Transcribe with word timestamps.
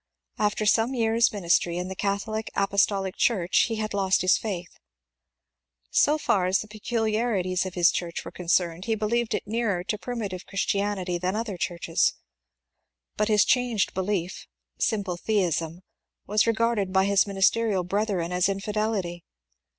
After 0.39 0.65
some 0.65 0.95
years' 0.95 1.31
ministry 1.31 1.77
in 1.77 1.87
the 1.87 1.95
Catholic 1.95 2.49
Apostolic 2.55 3.15
Church 3.17 3.65
he 3.67 3.75
had 3.75 3.93
lost 3.93 4.23
his 4.23 4.35
faith. 4.35 4.79
So 5.91 6.17
far 6.17 6.47
as 6.47 6.57
the 6.57 6.67
peculiarities 6.67 7.67
of 7.67 7.75
his 7.75 7.91
church 7.91 8.25
were 8.25 8.31
concerned 8.31 8.85
he 8.85 8.95
believed 8.95 9.35
it 9.35 9.45
nearer 9.45 9.83
to 9.83 9.99
primitive 9.99 10.47
Christianity 10.47 11.19
than 11.19 11.35
other 11.35 11.55
churches; 11.55 12.15
but 13.15 13.27
his 13.27 13.45
changed 13.45 13.93
belief— 13.93 14.47
simple 14.79 15.17
theism— 15.17 15.81
was 16.25 16.47
regarded 16.47 16.91
by 16.91 17.05
his 17.05 17.27
ministerial 17.27 17.83
brethren 17.83 18.31
as 18.31 18.49
infidelity. 18.49 19.23